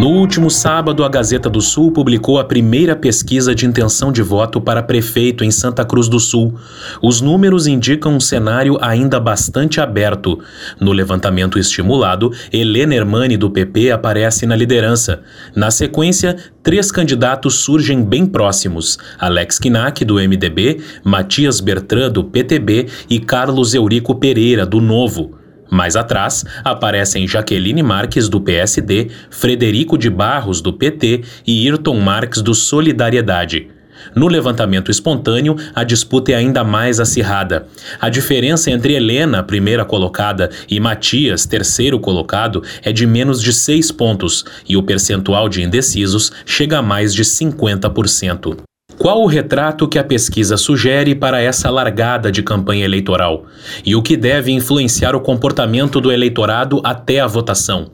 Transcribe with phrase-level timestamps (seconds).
[0.00, 4.58] No último sábado, a Gazeta do Sul publicou a primeira pesquisa de intenção de voto
[4.58, 6.54] para prefeito em Santa Cruz do Sul.
[7.02, 10.40] Os números indicam um cenário ainda bastante aberto.
[10.80, 15.20] No levantamento estimulado, Helena Hermani, do PP, aparece na liderança.
[15.54, 22.86] Na sequência, três candidatos surgem bem próximos: Alex Kinak, do MDB, Matias Bertrand, do PTB
[23.10, 25.39] e Carlos Eurico Pereira, do Novo.
[25.70, 32.42] Mais atrás, aparecem Jaqueline Marques, do PSD, Frederico de Barros, do PT e Ayrton Marques,
[32.42, 33.68] do Solidariedade.
[34.14, 37.66] No levantamento espontâneo, a disputa é ainda mais acirrada.
[38.00, 43.92] A diferença entre Helena, primeira colocada, e Matias, terceiro colocado, é de menos de seis
[43.92, 48.69] pontos, e o percentual de indecisos chega a mais de 50%.
[49.00, 53.46] Qual o retrato que a pesquisa sugere para essa largada de campanha eleitoral?
[53.82, 57.86] E o que deve influenciar o comportamento do eleitorado até a votação?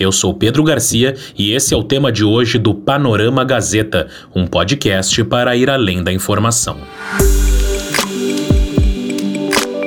[0.00, 4.46] Eu sou Pedro Garcia e esse é o tema de hoje do Panorama Gazeta, um
[4.46, 6.78] podcast para ir além da informação.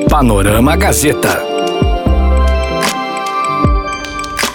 [0.08, 1.56] Panorama Gazeta.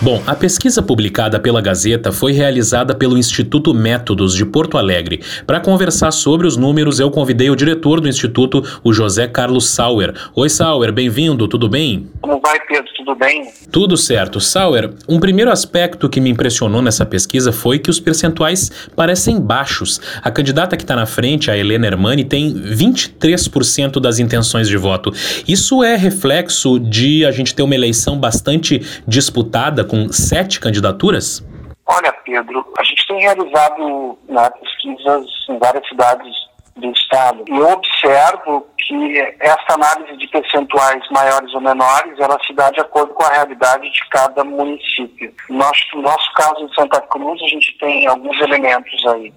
[0.02, 5.20] Bom, a pesquisa publicada pela Gazeta foi realizada pelo Instituto Métodos de Porto Alegre.
[5.46, 10.12] Para conversar sobre os números, eu convidei o diretor do Instituto, o José Carlos Sauer.
[10.34, 12.08] Oi, Sauer, bem-vindo, tudo bem?
[12.20, 12.90] Como vai, Pedro?
[12.96, 13.48] Tudo bem?
[13.70, 14.40] Tudo certo.
[14.40, 20.00] Sauer, um primeiro aspecto que me impressionou nessa pesquisa foi que os percentuais parecem baixos.
[20.20, 25.12] A candidata que está na frente, a Helena Hermani, tem 23% das intenções de voto.
[25.46, 31.46] Isso é reflexo de a gente ter uma eleição bastante disputada, com sete candidaturas?
[31.84, 36.34] Olha, Pedro, a gente tem realizado né, pesquisas em várias cidades
[36.74, 37.44] do Estado.
[37.46, 42.80] E eu observo que essa análise de percentuais maiores ou menores, ela se dá de
[42.80, 45.34] acordo com a realidade de cada município.
[45.50, 49.30] No nosso, no nosso caso, em Santa Cruz, a gente tem alguns elementos aí.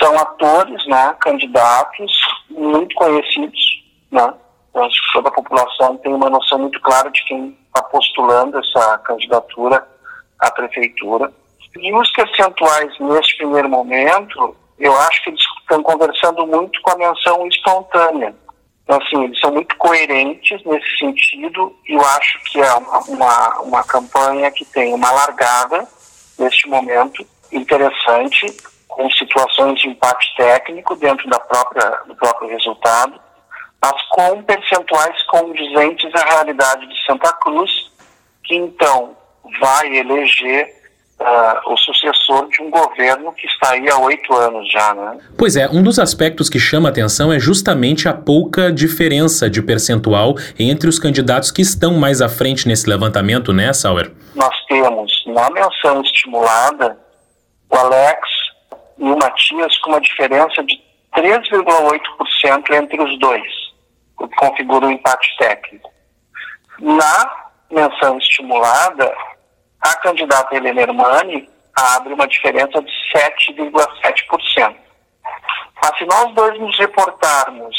[0.00, 2.12] São atores, né, candidatos,
[2.50, 4.34] muito conhecidos, né?
[4.74, 8.58] Eu acho que toda a população tem uma noção muito clara de quem está postulando
[8.58, 9.86] essa candidatura
[10.38, 11.32] à prefeitura.
[11.76, 16.96] E os percentuais, neste primeiro momento, eu acho que eles estão conversando muito com a
[16.96, 18.34] menção espontânea.
[18.84, 23.60] Então, assim, eles são muito coerentes nesse sentido e eu acho que é uma, uma,
[23.60, 25.86] uma campanha que tem uma largada,
[26.38, 28.46] neste momento, interessante,
[28.88, 33.20] com situações de empate técnico dentro da própria, do próprio resultado,
[33.82, 37.70] mas com percentuais condizentes à realidade de Santa Cruz,
[38.44, 39.16] que então
[39.60, 40.82] vai eleger
[41.20, 45.18] uh, o sucessor de um governo que está aí há oito anos já, né?
[45.36, 50.34] Pois é, um dos aspectos que chama atenção é justamente a pouca diferença de percentual
[50.58, 54.12] entre os candidatos que estão mais à frente nesse levantamento, né, Sauer?
[54.34, 56.98] Nós temos na menção estimulada
[57.70, 58.20] o Alex
[58.98, 60.80] e o Matias com uma diferença de
[61.16, 63.42] 3,8% entre os dois,
[64.24, 65.90] o configura um empate técnico.
[66.78, 69.14] Na menção estimulada,
[69.80, 74.76] a candidata Helena Hermani abre uma diferença de 7,7%.
[75.82, 77.76] Mas se nós dois nos reportarmos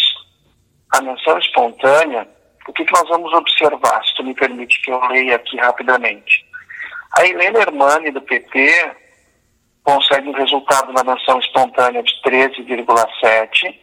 [0.92, 2.28] a menção espontânea,
[2.68, 6.46] o que, que nós vamos observar, se tu me permite que eu leia aqui rapidamente.
[7.18, 8.92] A Helena Hermani, do PP,
[9.84, 13.83] consegue um resultado na menção espontânea de 13,7%,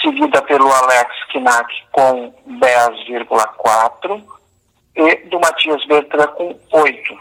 [0.00, 4.24] seguida pelo Alex Kinak com 10,4%
[4.96, 7.18] e do Matias Bertrand com 8%.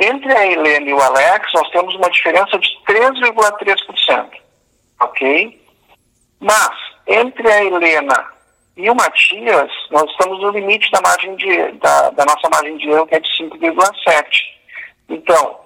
[0.00, 4.30] Entre a Helena e o Alex, nós temos uma diferença de 3,3%.
[5.00, 5.60] Ok?
[6.38, 6.70] Mas,
[7.06, 8.26] entre a Helena
[8.76, 12.88] e o Matias, nós estamos no limite da, margem de, da, da nossa margem de
[12.88, 14.24] erro, que é de 5,7%.
[15.08, 15.58] Então,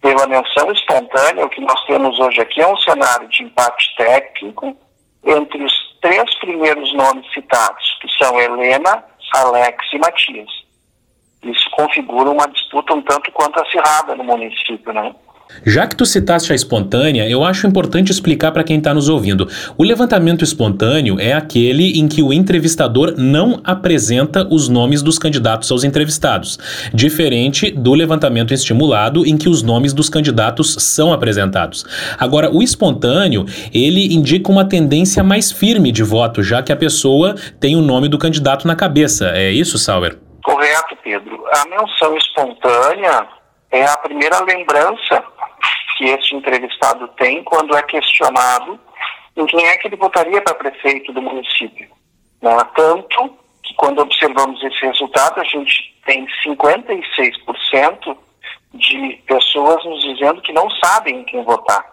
[0.00, 4.76] pela menção espontânea, o que nós temos hoje aqui é um cenário de empate técnico
[5.24, 9.04] entre os três primeiros nomes citados, que são Helena,
[9.34, 10.60] Alex e Matias
[11.42, 15.14] isso configura uma disputa um tanto quanto acirrada no município, né?
[15.64, 19.48] Já que tu citaste a espontânea, eu acho importante explicar para quem está nos ouvindo.
[19.76, 25.70] O levantamento espontâneo é aquele em que o entrevistador não apresenta os nomes dos candidatos
[25.70, 26.58] aos entrevistados,
[26.94, 31.84] diferente do levantamento estimulado em que os nomes dos candidatos são apresentados.
[32.18, 37.34] Agora, o espontâneo, ele indica uma tendência mais firme de voto, já que a pessoa
[37.58, 39.30] tem o nome do candidato na cabeça.
[39.34, 40.18] É isso, Sauer?
[40.42, 41.44] Correto, Pedro.
[41.52, 43.26] A menção espontânea
[43.70, 45.22] é a primeira lembrança
[46.00, 48.80] que este entrevistado tem quando é questionado
[49.36, 51.90] em quem é que ele votaria para prefeito do município.
[52.40, 52.56] Né?
[52.74, 58.16] Tanto que quando observamos esse resultado, a gente tem 56%
[58.72, 61.84] de pessoas nos dizendo que não sabem em quem votar.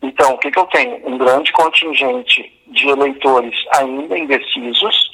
[0.00, 1.04] Então, o que, que eu tenho?
[1.04, 5.10] Um grande contingente de eleitores ainda indecisos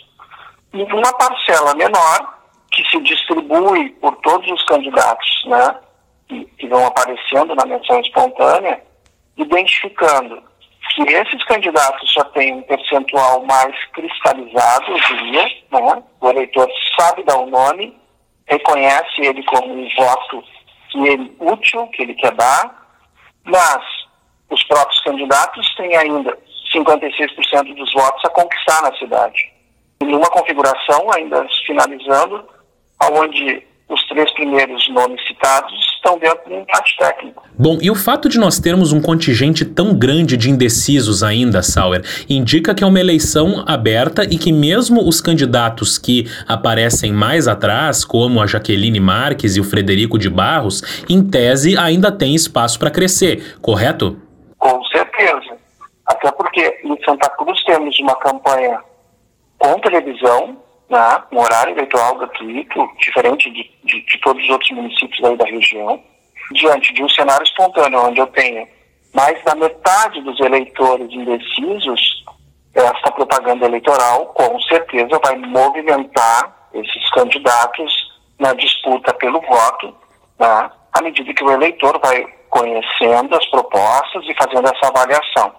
[0.74, 2.38] e uma parcela menor
[2.72, 5.80] que se distribui por todos os candidatos, né,
[6.28, 8.82] que, que vão aparecendo na menção espontânea,
[9.36, 10.42] identificando
[10.94, 16.02] que esses candidatos já têm um percentual mais cristalizado, eu diria, né?
[16.20, 17.96] o eleitor sabe dar o nome,
[18.46, 20.42] reconhece ele como um voto
[20.90, 22.88] que ele útil, que ele quer dar,
[23.44, 23.84] mas
[24.50, 26.36] os próprios candidatos têm ainda
[26.74, 29.52] 56% dos votos a conquistar na cidade.
[30.00, 32.48] E numa configuração, ainda finalizando,
[33.12, 37.42] onde os três primeiros nomes citados estão dentro do empate técnico.
[37.58, 42.02] Bom, e o fato de nós termos um contingente tão grande de indecisos ainda, Sauer,
[42.28, 48.04] indica que é uma eleição aberta e que mesmo os candidatos que aparecem mais atrás,
[48.04, 52.90] como a Jaqueline Marques e o Frederico de Barros, em tese ainda têm espaço para
[52.90, 54.20] crescer, correto?
[54.58, 55.56] Com certeza.
[56.06, 58.80] Até porque em Santa Cruz temos uma campanha
[59.58, 60.56] com televisão,
[60.88, 65.44] né, um horário eleitoral gratuito, diferente de, de, de todos os outros municípios aí da
[65.44, 66.02] região,
[66.52, 68.66] diante de um cenário espontâneo onde eu tenho
[69.14, 72.24] mais da metade dos eleitores indecisos,
[72.74, 77.92] esta propaganda eleitoral com certeza vai movimentar esses candidatos
[78.38, 79.94] na disputa pelo voto,
[80.38, 85.52] né, à medida que o eleitor vai conhecendo as propostas e fazendo essa avaliação.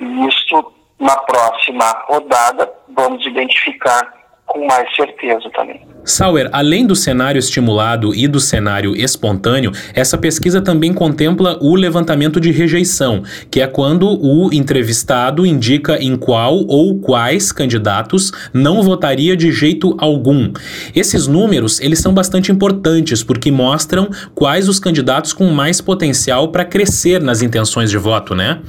[0.00, 5.80] E isso, na próxima rodada, vamos identificar com mais certeza também.
[6.04, 12.38] Sauer, além do cenário estimulado e do cenário espontâneo, essa pesquisa também contempla o levantamento
[12.38, 19.34] de rejeição, que é quando o entrevistado indica em qual ou quais candidatos não votaria
[19.34, 20.52] de jeito algum.
[20.94, 26.66] Esses números, eles são bastante importantes porque mostram quais os candidatos com mais potencial para
[26.66, 28.60] crescer nas intenções de voto, né?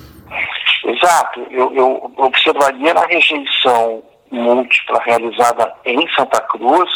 [0.86, 1.46] Exato.
[1.52, 4.02] Eu, eu observaria na rejeição
[4.32, 6.90] múltipla realizada em Santa Cruz,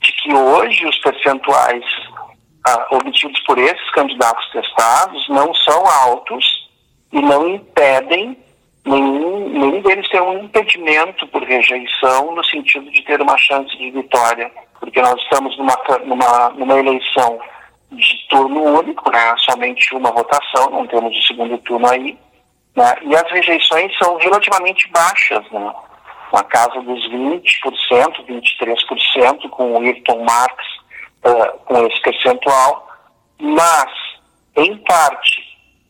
[0.00, 1.84] de que hoje os percentuais
[2.66, 6.68] ah, obtidos por esses candidatos testados não são altos
[7.12, 8.36] e não impedem
[8.84, 13.90] nenhum, nenhum deles ter um impedimento por rejeição no sentido de ter uma chance de
[13.90, 17.38] vitória, porque nós estamos numa, numa, numa eleição
[17.92, 19.34] de turno único, né?
[19.38, 22.18] somente uma votação, não temos o segundo turno aí,
[22.74, 22.96] né?
[23.02, 25.72] e as rejeições são relativamente baixas, né?
[26.32, 27.42] Na casa dos 20%,
[28.26, 30.54] 23%, com o Ayrton Marx
[31.24, 32.88] uh, com esse percentual,
[33.38, 33.90] mas,
[34.56, 35.42] em parte,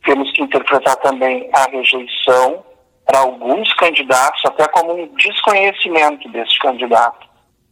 [0.04, 2.64] temos que interpretar também a rejeição
[3.04, 7.26] para alguns candidatos, até como um desconhecimento desse candidato.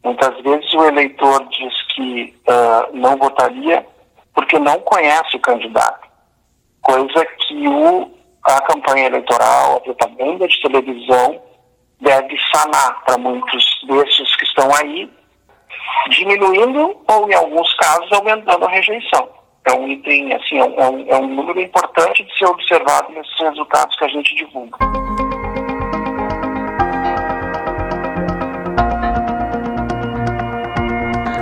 [0.05, 3.85] Muitas vezes o eleitor diz que uh, não votaria
[4.35, 6.09] porque não conhece o candidato,
[6.83, 8.11] coisa que o,
[8.43, 11.41] a campanha eleitoral, a propaganda de televisão
[12.05, 15.11] deve sanar para muitos desses que estão aí,
[16.11, 19.29] diminuindo ou, em alguns casos, aumentando a rejeição.
[19.67, 23.97] É um item, assim, é um, é um número importante de ser observado nesses resultados
[23.97, 25.04] que a gente divulga.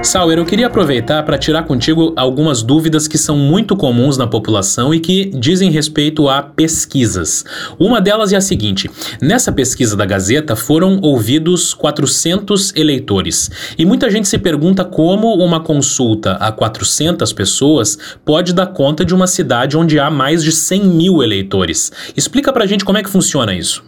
[0.03, 4.93] Sauer, eu queria aproveitar para tirar contigo algumas dúvidas que são muito comuns na população
[4.93, 7.45] e que dizem respeito a pesquisas.
[7.79, 8.91] Uma delas é a seguinte:
[9.23, 13.75] nessa pesquisa da Gazeta foram ouvidos 400 eleitores.
[13.79, 19.15] E muita gente se pergunta como uma consulta a 400 pessoas pode dar conta de
[19.15, 21.93] uma cidade onde há mais de 100 mil eleitores.
[22.17, 23.85] Explica para gente como é que funciona isso.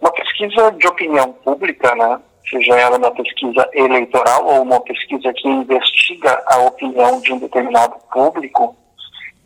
[0.00, 2.18] Uma pesquisa de opinião pública, né?
[2.48, 7.96] Seja ela uma pesquisa eleitoral ou uma pesquisa que investiga a opinião de um determinado
[8.12, 8.76] público,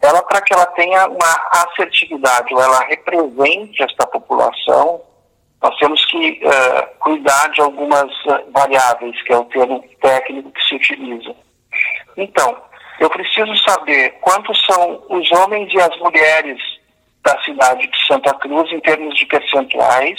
[0.02, 5.02] ela para que ela tenha uma assertividade ou ela represente esta população,
[5.62, 10.62] nós temos que uh, cuidar de algumas uh, variáveis, que é o termo técnico que
[10.62, 11.34] se utiliza.
[12.16, 12.56] Então,
[12.98, 16.58] eu preciso saber quantos são os homens e as mulheres
[17.22, 20.18] da cidade de Santa Cruz em termos de percentuais,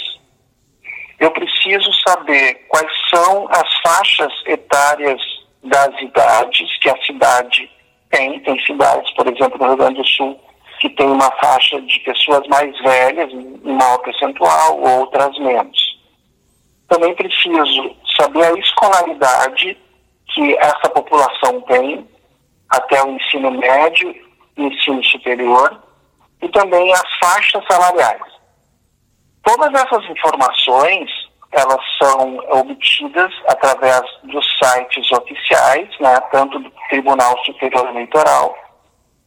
[1.22, 5.22] eu preciso saber quais são as faixas etárias
[5.62, 7.70] das idades que a cidade
[8.10, 8.40] tem.
[8.40, 10.40] Tem cidades, por exemplo, no Rio Grande do Sul,
[10.80, 15.78] que tem uma faixa de pessoas mais velhas, em maior percentual, outras menos.
[16.88, 19.78] Também preciso saber a escolaridade
[20.34, 22.04] que essa população tem
[22.68, 24.12] até o ensino médio
[24.56, 25.80] e ensino superior,
[26.42, 28.31] e também as faixas salariais.
[29.42, 31.10] Todas essas informações,
[31.50, 38.56] elas são obtidas através dos sites oficiais, né, tanto do Tribunal Superior Eleitoral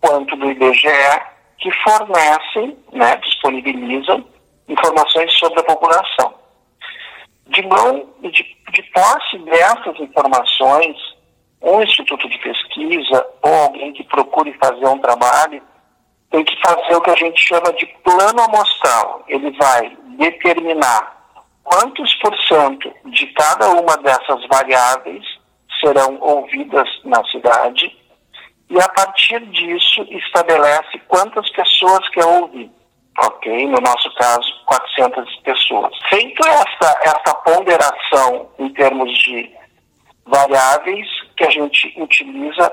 [0.01, 1.21] quanto do IBGE,
[1.57, 4.25] que fornecem, né, disponibilizam
[4.67, 6.33] informações sobre a população.
[7.47, 10.97] De mão de, de posse dessas informações,
[11.61, 15.61] um instituto de pesquisa ou alguém que procure fazer um trabalho
[16.31, 19.23] tem que fazer o que a gente chama de plano amostral.
[19.27, 21.15] Ele vai determinar
[21.63, 25.23] quantos por cento de cada uma dessas variáveis
[25.79, 27.95] serão ouvidas na cidade
[28.69, 32.71] e a partir disso estabelece quantas pessoas quer ouvir.
[33.17, 33.67] Ok?
[33.67, 35.95] No nosso caso, 400 pessoas.
[36.09, 39.49] Feito essa, essa ponderação em termos de
[40.25, 41.07] variáveis
[41.37, 42.71] que a gente utiliza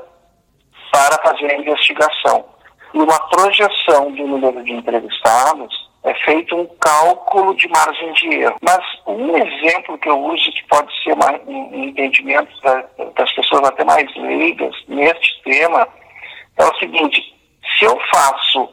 [0.91, 2.45] para fazer a investigação
[2.93, 8.57] e uma projeção do número de entrevistados, é feito um cálculo de margem de erro.
[8.61, 12.85] Mas um exemplo que eu uso que pode ser uma, um entendimento da,
[13.17, 15.89] das pessoas até mais leigas neste tema
[16.59, 17.35] é o seguinte:
[17.79, 18.69] se eu faço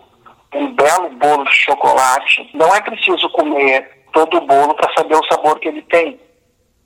[0.54, 5.26] um belo bolo de chocolate, não é preciso comer todo o bolo para saber o
[5.26, 6.20] sabor que ele tem.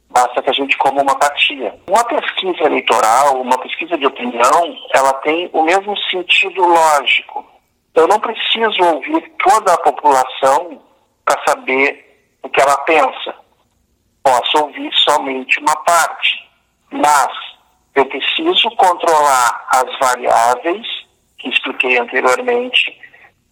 [0.10, 1.74] Basta que a gente coma uma fatia.
[1.88, 7.52] Uma pesquisa eleitoral, uma pesquisa de opinião, ela tem o mesmo sentido lógico.
[7.96, 10.82] Eu não preciso ouvir toda a população
[11.24, 13.36] para saber o que ela pensa.
[14.24, 16.50] Posso ouvir somente uma parte.
[16.92, 17.30] Mas
[17.96, 20.88] eu preciso controlar as variáveis
[21.38, 23.00] que expliquei anteriormente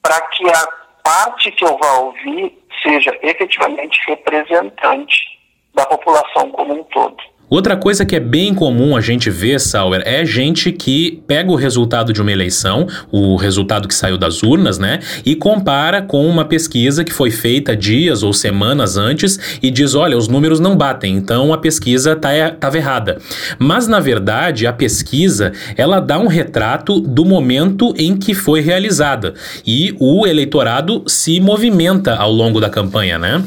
[0.01, 0.67] para que a
[1.03, 5.39] parte que eu vá ouvir seja efetivamente representante
[5.73, 7.17] da população como um todo.
[7.51, 11.55] Outra coisa que é bem comum a gente ver, Sauer, é gente que pega o
[11.55, 16.45] resultado de uma eleição, o resultado que saiu das urnas, né, e compara com uma
[16.45, 21.13] pesquisa que foi feita dias ou semanas antes e diz: olha, os números não batem,
[21.13, 23.17] então a pesquisa estava tá, errada.
[23.59, 29.33] Mas, na verdade, a pesquisa ela dá um retrato do momento em que foi realizada
[29.67, 33.43] e o eleitorado se movimenta ao longo da campanha, né?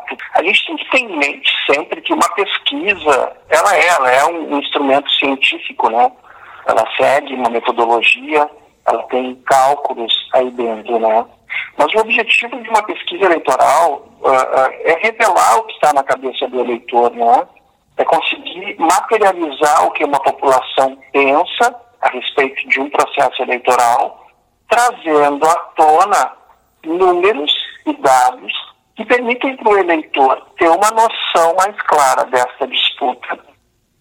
[0.00, 0.24] Correto.
[0.34, 4.24] A gente tem que ter em mente sempre que uma pesquisa ela é, ela é
[4.26, 6.10] um instrumento científico, né?
[6.66, 8.48] Ela segue uma metodologia,
[8.86, 11.24] ela tem cálculos aí dentro, né?
[11.76, 16.02] Mas o objetivo de uma pesquisa eleitoral uh, uh, é revelar o que está na
[16.02, 17.46] cabeça do eleitor, né?
[17.96, 24.26] É conseguir materializar o que uma população pensa a respeito de um processo eleitoral,
[24.68, 26.32] trazendo à tona
[26.84, 27.52] números
[27.84, 28.69] e dados
[29.00, 33.38] que permitem para o eleitor ter uma noção mais clara dessa disputa,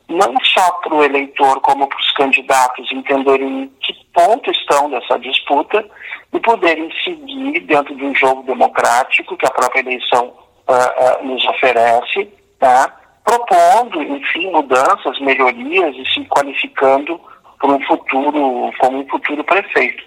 [0.09, 5.17] não só para o eleitor, como para os candidatos entenderem em que ponto estão dessa
[5.19, 5.85] disputa
[6.33, 10.33] e poderem seguir dentro de um jogo democrático que a própria eleição
[10.67, 12.25] uh, uh, nos oferece,
[12.59, 12.93] tá?
[13.23, 17.21] propondo, enfim, mudanças, melhorias e se qualificando
[17.57, 20.03] para um futuro, como um futuro prefeito.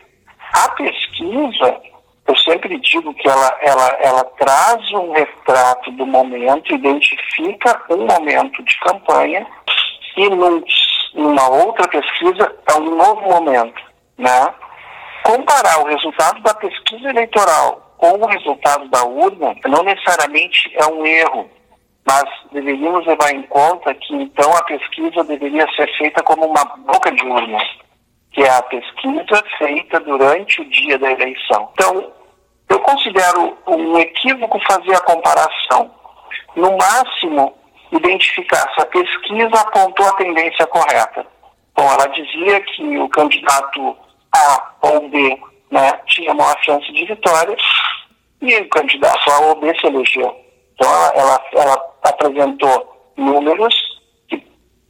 [0.53, 1.81] A pesquisa
[2.27, 8.63] eu sempre digo que ela, ela, ela traz um retrato do momento, identifica um momento
[8.63, 9.47] de campanha
[10.17, 10.63] e num,
[11.15, 13.83] numa outra pesquisa é um novo momento,
[14.19, 14.55] né?
[15.25, 21.05] Comparar o resultado da pesquisa eleitoral com o resultado da urna não necessariamente é um
[21.05, 21.49] erro,
[22.05, 27.11] mas deveríamos levar em conta que então a pesquisa deveria ser feita como uma boca
[27.13, 27.59] de urna
[28.33, 31.69] que é a pesquisa feita durante o dia da eleição.
[31.73, 32.13] Então,
[32.69, 35.91] eu considero um equívoco fazer a comparação.
[36.57, 37.55] No máximo,
[37.93, 41.27] identificar se a pesquisa apontou a tendência correta.
[41.75, 43.97] Bom, ela dizia que o candidato
[44.35, 45.39] A ou B
[45.71, 47.57] né, tinha maior chance de vitória
[48.41, 50.35] e o candidato A ou B se elegeu.
[50.75, 53.75] Então, ela, ela apresentou números
[54.29, 54.43] que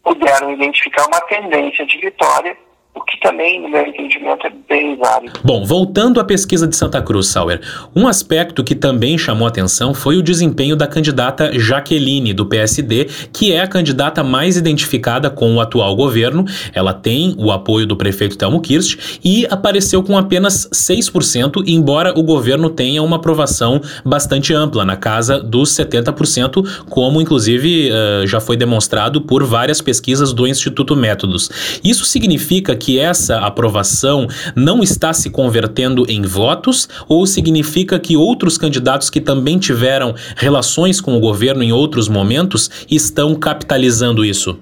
[0.02, 2.56] puderam identificar uma tendência de vitória
[3.02, 5.40] o que também, no meu entendimento, é bem válido.
[5.44, 7.60] Bom, voltando à pesquisa de Santa Cruz, Sauer,
[7.94, 13.52] um aspecto que também chamou atenção foi o desempenho da candidata Jaqueline, do PSD, que
[13.52, 16.44] é a candidata mais identificada com o atual governo.
[16.72, 22.22] Ela tem o apoio do prefeito Telmo Kirst e apareceu com apenas 6%, embora o
[22.22, 28.56] governo tenha uma aprovação bastante ampla, na casa dos 70%, como inclusive uh, já foi
[28.56, 31.50] demonstrado por várias pesquisas do Instituto Métodos.
[31.82, 38.56] Isso significa que essa aprovação não está se convertendo em votos ou significa que outros
[38.58, 44.60] candidatos que também tiveram relações com o governo em outros momentos estão capitalizando isso?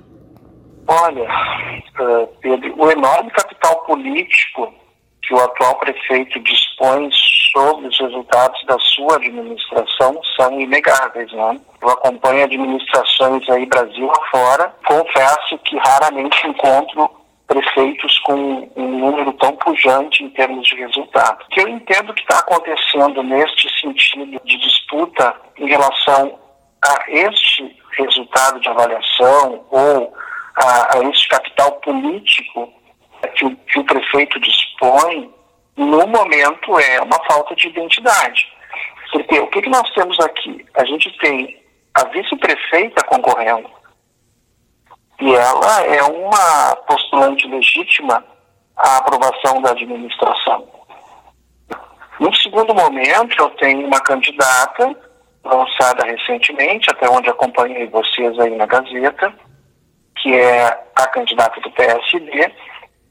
[0.86, 4.72] Olha, uh, Pedro, o enorme capital político
[5.22, 7.08] que o atual prefeito dispõe
[7.52, 11.60] sobre os resultados da sua administração são inegáveis, né?
[11.80, 17.10] Eu acompanho administrações aí Brasil afora, confesso que raramente encontro
[17.50, 21.44] prefeitos com um número tão pujante em termos de resultado.
[21.50, 26.38] Que eu entendo que está acontecendo neste sentido de disputa em relação
[26.80, 30.14] a este resultado de avaliação ou
[30.54, 32.72] a, a este capital político
[33.34, 35.34] que o, que o prefeito dispõe,
[35.76, 38.46] no momento é uma falta de identidade.
[39.10, 40.64] Porque o que, que nós temos aqui?
[40.74, 41.60] A gente tem
[41.94, 43.68] a vice-prefeita concorrendo,
[45.20, 48.24] e ela é uma postulante legítima
[48.76, 50.66] à aprovação da administração.
[52.18, 54.96] No segundo momento, eu tenho uma candidata
[55.44, 59.32] lançada recentemente, até onde acompanhei vocês aí na Gazeta,
[60.18, 62.52] que é a candidata do PSD,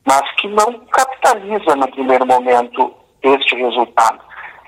[0.06, 4.20] mas que não capitaliza no primeiro momento este resultado.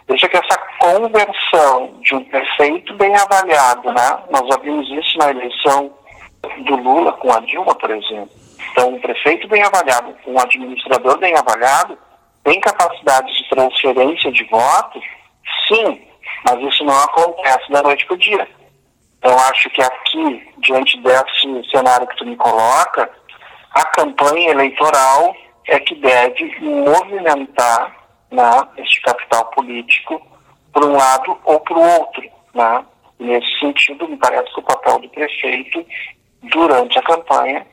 [0.08, 4.24] Veja que essa conversão de um prefeito bem avaliado, né?
[4.30, 5.94] nós já vimos isso na eleição
[6.66, 8.30] do Lula com a Dilma, por exemplo.
[8.72, 11.98] Então, um prefeito bem avaliado, um administrador bem avaliado,
[12.44, 15.04] tem capacidade de transferência de votos,
[15.68, 16.02] sim,
[16.46, 18.48] mas isso não acontece da noite para o dia.
[19.18, 23.10] Então, acho que aqui, diante desse cenário que tu me coloca,
[23.72, 25.36] a campanha eleitoral
[25.68, 27.96] é que deve movimentar
[28.32, 30.22] né, este capital político
[30.74, 32.24] para um lado ou para o outro.
[32.54, 32.86] Né?
[33.20, 35.86] Nesse sentido, me parece que o papel do prefeito
[36.44, 37.66] durante a campanha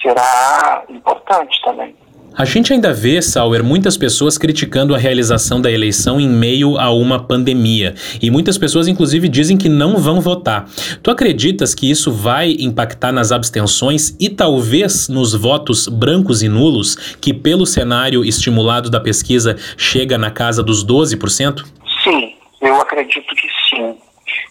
[0.00, 1.94] será importante também.
[2.36, 6.90] A gente ainda vê, Sauer, muitas pessoas criticando a realização da eleição em meio a
[6.90, 7.94] uma pandemia.
[8.20, 10.68] E muitas pessoas, inclusive, dizem que não vão votar.
[11.00, 16.96] Tu acreditas que isso vai impactar nas abstenções e talvez nos votos brancos e nulos,
[17.20, 21.64] que pelo cenário estimulado da pesquisa chega na casa dos 12%?
[22.02, 23.96] Sim, eu acredito que sim.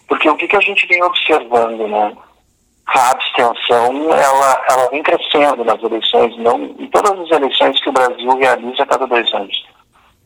[0.08, 2.14] Porque o que, que a gente vem observando, né?
[2.86, 7.92] A abstenção ela, ela vem crescendo nas eleições, não em todas as eleições que o
[7.92, 9.64] Brasil realiza a cada dois anos.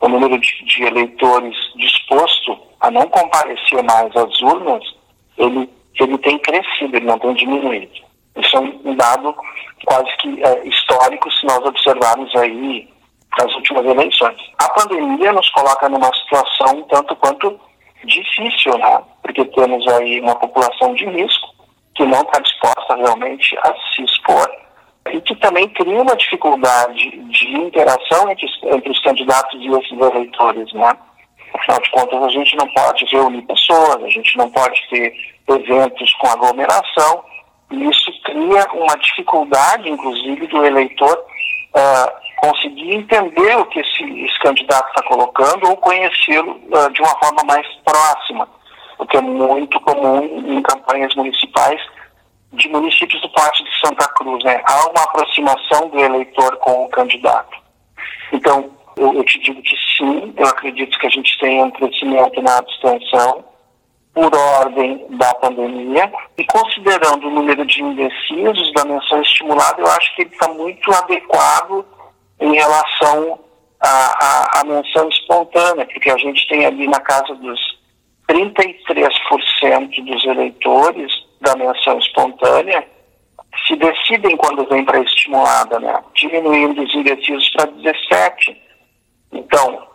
[0.01, 4.83] O número de, de eleitores disposto a não comparecer mais às urnas,
[5.37, 5.69] ele,
[6.01, 7.91] ele tem crescido, ele não tem diminuído.
[8.37, 9.35] Isso é um dado
[9.85, 12.89] quase que é, histórico se nós observarmos aí
[13.41, 14.37] as últimas eleições.
[14.59, 17.61] A pandemia nos coloca numa situação tanto quanto
[18.05, 19.03] difícil, né?
[19.23, 21.49] porque temos aí uma população de risco,
[21.99, 24.49] que não está disposta realmente a se expor
[25.13, 30.73] e que também cria uma dificuldade de interação entre, entre os candidatos e esses eleitores,
[30.75, 30.97] né?
[31.55, 35.13] Afinal de contas, a gente não pode reunir pessoas, a gente não pode ter
[35.49, 37.25] eventos com aglomeração,
[37.71, 41.19] e isso cria uma dificuldade, inclusive, do eleitor
[41.75, 47.19] uh, conseguir entender o que esse, esse candidato está colocando ou conhecê-lo uh, de uma
[47.19, 48.47] forma mais próxima
[48.99, 51.81] o que é muito comum em campanhas municipais
[52.53, 54.43] de municípios do porte de Santa Cruz.
[54.45, 54.61] Né?
[54.65, 57.57] Há uma aproximação do eleitor com o candidato.
[58.33, 62.43] Então, eu, eu te digo que sim, eu acredito que a gente tem um crescimento
[62.43, 63.45] na abstenção
[64.13, 70.15] por ordem da pandemia e considerando o número de indecisos da menção estimulada, eu acho
[70.17, 71.87] que ele está muito adequado
[72.41, 73.39] em relação
[73.81, 77.78] à, à menção espontânea, porque a gente tem ali na casa dos
[78.29, 82.87] 33% dos eleitores da menção espontânea
[83.67, 86.03] se decidem quando vem para estimulada, né?
[86.15, 88.57] diminuindo os indecisos para 17%.
[89.33, 89.87] Então,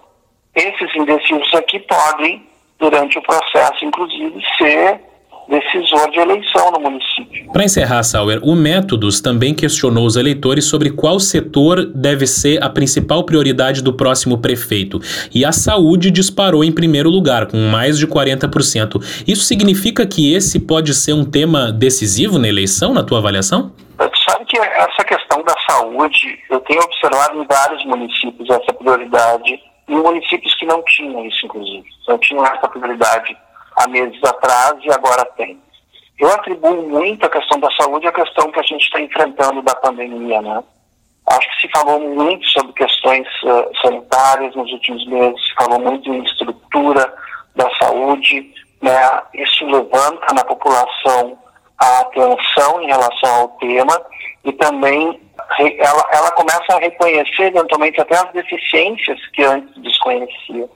[0.56, 5.00] esses indecisos aqui podem, durante o processo, inclusive, ser
[5.50, 7.52] decisor de eleição no município.
[7.52, 12.70] Para encerrar, Sauer, o Métodos também questionou os eleitores sobre qual setor deve ser a
[12.70, 15.00] principal prioridade do próximo prefeito.
[15.34, 19.24] E a saúde disparou em primeiro lugar, com mais de 40%.
[19.28, 23.72] Isso significa que esse pode ser um tema decisivo na eleição, na tua avaliação?
[23.98, 29.60] Tu sabe que essa questão da saúde, eu tenho observado em vários municípios essa prioridade,
[29.88, 33.36] em municípios que não tinham isso, inclusive, não tinham essa prioridade
[33.78, 35.60] há meses atrás e agora tem.
[36.20, 39.76] Eu atribuo muito a questão da saúde à questão que a gente está enfrentando da
[39.76, 40.64] pandemia, né?
[41.28, 46.10] Acho que se falou muito sobre questões uh, sanitárias nos últimos meses, se falou muito
[46.10, 47.14] em estrutura
[47.56, 49.22] da saúde, né?
[49.34, 51.38] Isso levanta na população
[51.80, 54.02] a atenção em relação ao tema
[54.44, 55.20] e também
[55.80, 60.70] ela, ela começa a reconhecer eventualmente até as deficiências que antes desconhecia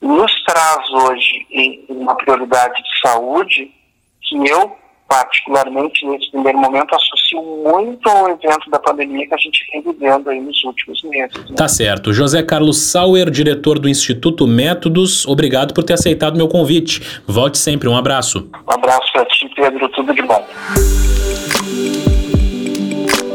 [0.00, 3.70] nos traz hoje em uma prioridade de saúde
[4.22, 4.76] que eu,
[5.08, 10.28] particularmente nesse primeiro momento, associo muito ao evento da pandemia que a gente vem vivendo
[10.28, 11.36] aí nos últimos meses.
[11.50, 11.56] Né?
[11.56, 12.12] Tá certo.
[12.12, 17.22] José Carlos Sauer, diretor do Instituto Métodos, obrigado por ter aceitado meu convite.
[17.26, 17.88] Volte sempre.
[17.88, 18.50] Um abraço.
[18.68, 19.88] Um abraço para ti, Pedro.
[19.90, 20.46] Tudo de bom.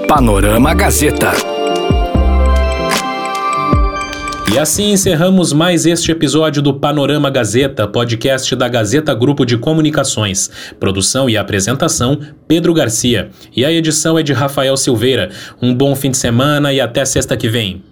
[0.07, 1.58] Panorama Gazeta.
[4.51, 10.49] E assim encerramos mais este episódio do Panorama Gazeta, podcast da Gazeta Grupo de Comunicações.
[10.79, 13.29] Produção e apresentação: Pedro Garcia.
[13.55, 15.29] E a edição é de Rafael Silveira.
[15.61, 17.83] Um bom fim de semana e até sexta que vem.